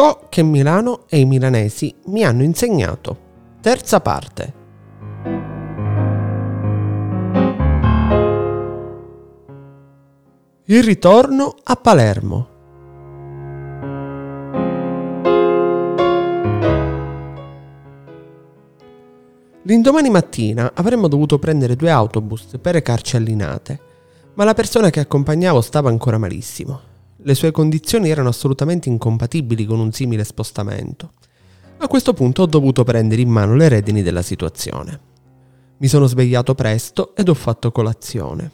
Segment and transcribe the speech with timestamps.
[0.00, 3.18] Ciò che Milano e i milanesi mi hanno insegnato.
[3.60, 4.54] Terza parte.
[10.64, 12.48] Il ritorno a Palermo.
[19.64, 23.80] L'indomani mattina avremmo dovuto prendere due autobus per recarci a Linate,
[24.32, 26.88] ma la persona che accompagnavo stava ancora malissimo.
[27.22, 31.12] Le sue condizioni erano assolutamente incompatibili con un simile spostamento.
[31.78, 35.00] A questo punto ho dovuto prendere in mano le redini della situazione.
[35.78, 38.50] Mi sono svegliato presto ed ho fatto colazione.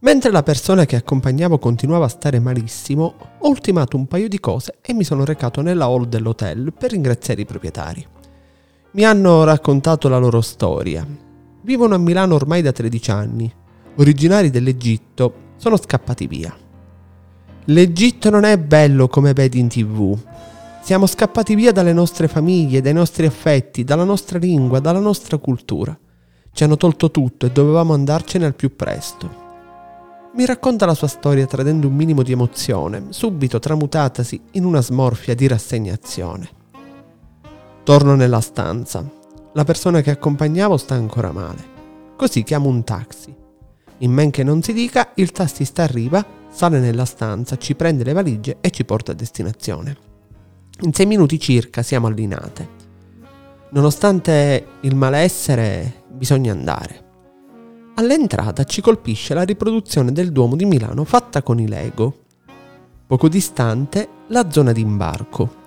[0.00, 4.78] Mentre la persona che accompagnavo continuava a stare malissimo, ho ultimato un paio di cose
[4.80, 8.06] e mi sono recato nella hall dell'hotel per ringraziare i proprietari.
[8.92, 11.06] Mi hanno raccontato la loro storia.
[11.62, 13.54] Vivono a Milano ormai da 13 anni.
[13.96, 16.68] Originari dell'Egitto, sono scappati via.
[17.66, 20.18] L'Egitto non è bello come vedi in tv.
[20.82, 25.96] Siamo scappati via dalle nostre famiglie, dai nostri affetti, dalla nostra lingua, dalla nostra cultura.
[26.52, 29.48] Ci hanno tolto tutto e dovevamo andarcene al più presto.
[30.34, 35.34] Mi racconta la sua storia tradendo un minimo di emozione, subito tramutatasi in una smorfia
[35.34, 36.48] di rassegnazione.
[37.84, 39.04] Torno nella stanza.
[39.52, 41.62] La persona che accompagnavo sta ancora male.
[42.16, 43.34] Così chiamo un taxi.
[43.98, 48.12] In men che non si dica, il tassista arriva, sale nella stanza, ci prende le
[48.12, 49.96] valigie e ci porta a destinazione.
[50.82, 52.78] In sei minuti circa siamo allinate.
[53.70, 57.08] Nonostante il malessere, bisogna andare.
[57.94, 62.24] All'entrata ci colpisce la riproduzione del Duomo di Milano fatta con i Lego.
[63.06, 65.58] Poco distante la zona di imbarco.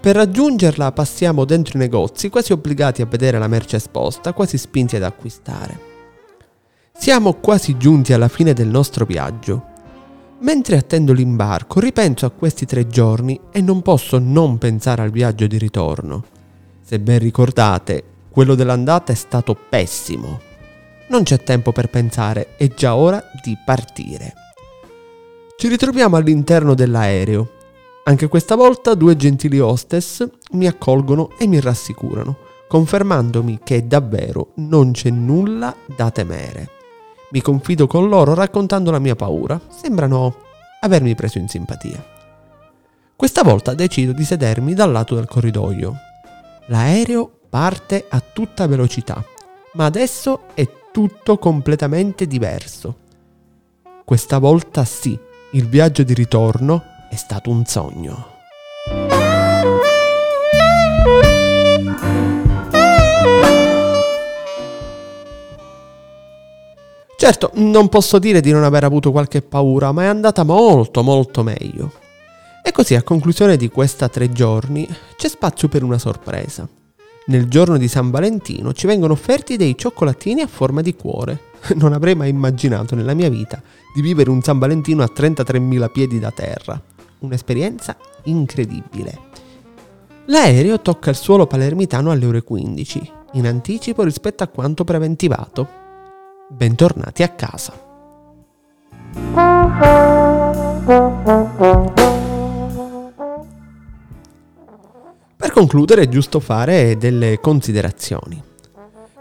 [0.00, 4.96] Per raggiungerla passiamo dentro i negozi quasi obbligati a vedere la merce esposta, quasi spinti
[4.96, 5.90] ad acquistare.
[6.92, 9.70] Siamo quasi giunti alla fine del nostro viaggio.
[10.42, 15.46] Mentre attendo l'imbarco ripenso a questi tre giorni e non posso non pensare al viaggio
[15.46, 16.24] di ritorno.
[16.82, 20.40] Se ben ricordate, quello dell'andata è stato pessimo.
[21.10, 24.34] Non c'è tempo per pensare, è già ora di partire.
[25.56, 27.50] Ci ritroviamo all'interno dell'aereo.
[28.04, 32.36] Anche questa volta due gentili hostess mi accolgono e mi rassicurano,
[32.66, 36.81] confermandomi che davvero non c'è nulla da temere.
[37.32, 39.58] Mi confido con loro raccontando la mia paura.
[39.68, 40.36] Sembrano
[40.80, 42.04] avermi preso in simpatia.
[43.16, 45.94] Questa volta decido di sedermi dal lato del corridoio.
[46.66, 49.24] L'aereo parte a tutta velocità,
[49.74, 52.96] ma adesso è tutto completamente diverso.
[54.04, 55.18] Questa volta sì,
[55.52, 58.31] il viaggio di ritorno è stato un sogno.
[67.22, 71.42] Certo, non posso dire di non aver avuto qualche paura, ma è andata molto molto
[71.42, 71.92] meglio.
[72.64, 76.68] E così a conclusione di questa tre giorni c'è spazio per una sorpresa
[77.26, 81.50] nel giorno di San Valentino ci vengono offerti dei cioccolatini a forma di cuore.
[81.76, 83.62] Non avrei mai immaginato nella mia vita
[83.94, 86.80] di vivere un San Valentino a 33.000 piedi da terra.
[87.20, 89.30] Un'esperienza incredibile.
[90.26, 95.81] L'aereo tocca il suolo palermitano alle ore 15, in anticipo rispetto a quanto preventivato.
[96.54, 97.72] Bentornati a casa.
[105.34, 108.40] Per concludere è giusto fare delle considerazioni.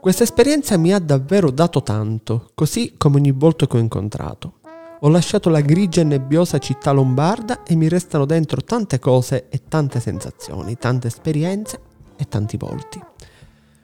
[0.00, 4.54] Questa esperienza mi ha davvero dato tanto, così come ogni volta che ho incontrato.
[5.00, 9.62] Ho lasciato la grigia e nebbiosa città lombarda e mi restano dentro tante cose e
[9.68, 11.78] tante sensazioni, tante esperienze
[12.16, 12.98] e tanti volti.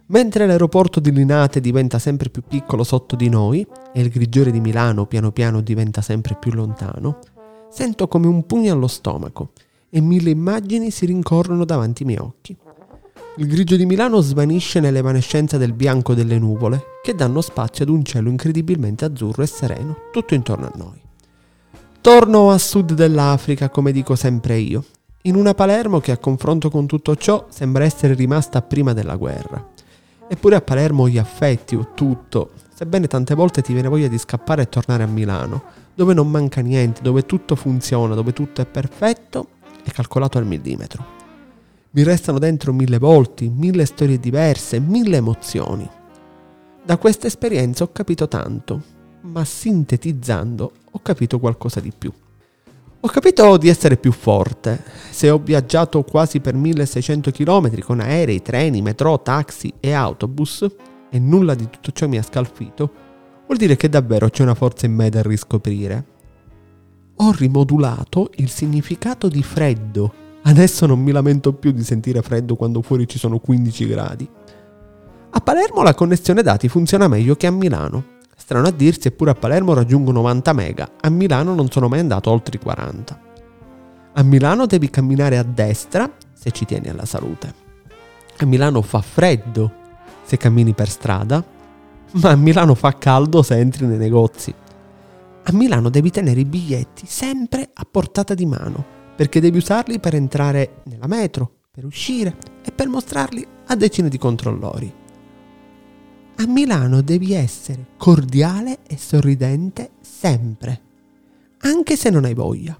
[0.06, 4.60] Mentre l'aeroporto di Linate diventa sempre più piccolo sotto di noi e il grigiore di
[4.60, 7.20] Milano piano piano diventa sempre più lontano,
[7.70, 9.52] sento come un pugno allo stomaco
[9.88, 12.54] e mille immagini si rincorrono davanti ai miei occhi.
[13.36, 18.04] Il grigio di Milano svanisce nell'evanescenza del bianco delle nuvole, che danno spazio ad un
[18.04, 21.00] cielo incredibilmente azzurro e sereno tutto intorno a noi.
[22.02, 24.84] Torno a sud dell'Africa, come dico sempre io,
[25.22, 29.72] in una Palermo che a confronto con tutto ciò sembra essere rimasta prima della guerra.
[30.26, 34.62] Eppure a Palermo gli affetti o tutto, sebbene tante volte ti viene voglia di scappare
[34.62, 35.62] e tornare a Milano,
[35.94, 39.48] dove non manca niente, dove tutto funziona, dove tutto è perfetto,
[39.82, 41.04] è calcolato al millimetro.
[41.90, 45.88] Mi restano dentro mille volti, mille storie diverse, mille emozioni.
[46.82, 48.82] Da questa esperienza ho capito tanto,
[49.20, 52.12] ma sintetizzando ho capito qualcosa di più.
[53.04, 54.82] Ho capito di essere più forte.
[55.10, 60.66] Se ho viaggiato quasi per 1600 km con aerei, treni, metro, taxi e autobus
[61.10, 62.90] e nulla di tutto ciò mi ha scalfito,
[63.44, 66.06] vuol dire che davvero c'è una forza in me da riscoprire
[67.16, 70.12] ho rimodulato il significato di freddo
[70.46, 74.28] Adesso non mi lamento più di sentire freddo quando fuori ci sono 15 gradi.
[75.30, 78.13] A Palermo la connessione dati funziona meglio che a Milano.
[78.44, 82.30] Strano a dirsi, eppure a Palermo raggiungo 90 mega, a Milano non sono mai andato
[82.30, 83.20] oltre i 40.
[84.12, 87.54] A Milano devi camminare a destra se ci tieni alla salute.
[88.36, 89.72] A Milano fa freddo
[90.24, 91.42] se cammini per strada,
[92.10, 94.54] ma a Milano fa caldo se entri nei negozi.
[95.44, 98.84] A Milano devi tenere i biglietti sempre a portata di mano,
[99.16, 104.18] perché devi usarli per entrare nella metro, per uscire e per mostrarli a decine di
[104.18, 105.02] controllori.
[106.36, 110.80] A Milano devi essere cordiale e sorridente sempre,
[111.58, 112.78] anche se non hai voglia.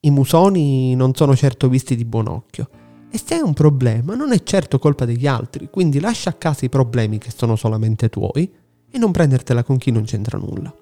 [0.00, 2.68] I musoni non sono certo visti di buon occhio.
[3.08, 6.64] E se hai un problema non è certo colpa degli altri, quindi lascia a casa
[6.64, 8.52] i problemi che sono solamente tuoi
[8.90, 10.74] e non prendertela con chi non c'entra nulla.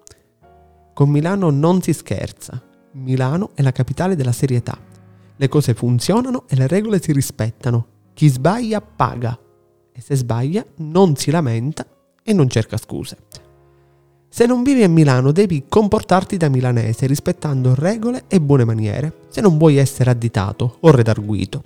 [0.94, 2.60] Con Milano non si scherza.
[2.92, 4.78] Milano è la capitale della serietà.
[5.36, 7.86] Le cose funzionano e le regole si rispettano.
[8.14, 9.38] Chi sbaglia paga.
[9.92, 11.86] E se sbaglia non si lamenta
[12.28, 13.16] e non cerca scuse.
[14.28, 19.40] Se non vivi a Milano devi comportarti da milanese rispettando regole e buone maniere, se
[19.40, 21.64] non vuoi essere additato o redarguito.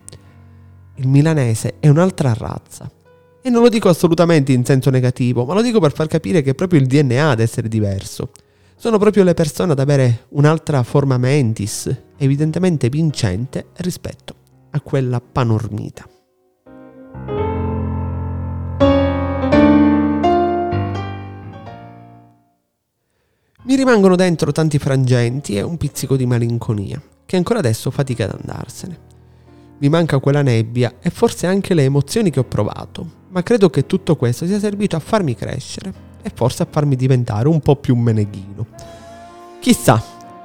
[0.95, 2.89] Il milanese è un'altra razza.
[3.43, 6.51] E non lo dico assolutamente in senso negativo, ma lo dico per far capire che
[6.51, 8.31] è proprio il DNA ad essere diverso.
[8.77, 14.37] Sono proprio le persone ad avere un'altra forma mentis, evidentemente vincente rispetto
[14.71, 16.12] a quella panormita.
[23.65, 28.37] Mi rimangono dentro tanti frangenti e un pizzico di malinconia, che ancora adesso fatica ad
[28.37, 28.99] andarsene.
[29.79, 33.87] Mi manca quella nebbia e forse anche le emozioni che ho provato, ma credo che
[33.87, 35.93] tutto questo sia servito a farmi crescere
[36.23, 38.67] e forse a farmi diventare un po' più meneghino.
[39.61, 40.03] Chissà,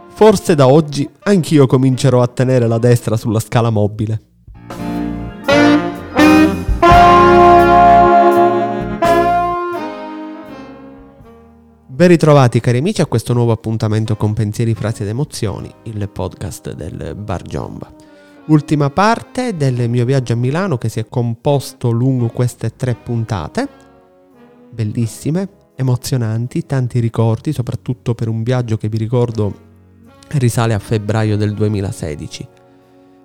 [0.09, 4.21] forse da oggi anch'io comincerò a tenere la destra sulla scala mobile.
[11.97, 16.73] Ben ritrovati cari amici a questo nuovo appuntamento con pensieri, frasi ed emozioni, il podcast
[16.73, 17.91] del Bar Giomba.
[18.49, 23.67] Ultima parte del mio viaggio a Milano che si è composto lungo queste tre puntate,
[24.69, 29.51] bellissime, emozionanti, tanti ricordi, soprattutto per un viaggio che vi ricordo
[30.33, 32.47] risale a febbraio del 2016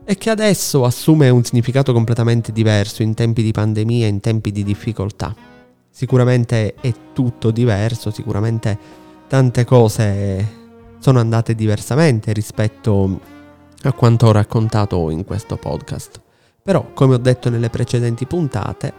[0.02, 4.64] e che adesso assume un significato completamente diverso in tempi di pandemia, in tempi di
[4.64, 5.51] difficoltà
[5.92, 8.78] sicuramente è tutto diverso, sicuramente
[9.28, 10.60] tante cose
[10.98, 13.20] sono andate diversamente rispetto
[13.82, 16.20] a quanto ho raccontato in questo podcast.
[16.62, 18.92] Però, come ho detto nelle precedenti puntate,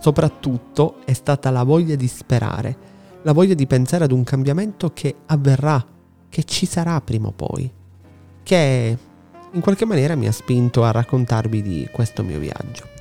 [0.00, 2.76] soprattutto è stata la voglia di sperare,
[3.22, 5.84] la voglia di pensare ad un cambiamento che avverrà,
[6.28, 7.70] che ci sarà prima o poi,
[8.42, 8.98] che
[9.50, 12.97] in qualche maniera mi ha spinto a raccontarvi di questo mio viaggio.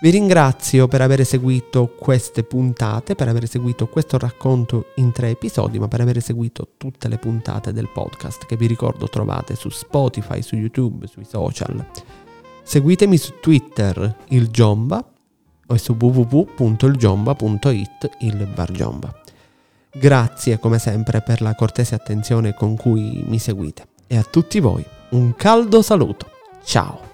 [0.00, 5.80] Vi ringrazio per aver seguito queste puntate, per aver seguito questo racconto in tre episodi,
[5.80, 10.40] ma per aver seguito tutte le puntate del podcast che vi ricordo trovate su Spotify,
[10.40, 11.84] su YouTube, sui social.
[12.62, 15.04] Seguitemi su Twitter, il Giomba,
[15.66, 19.22] o su www.ilgiomba.it, il Bar.
[19.90, 24.84] Grazie come sempre per la cortese attenzione con cui mi seguite e a tutti voi
[25.10, 26.30] un caldo saluto.
[26.62, 27.07] Ciao!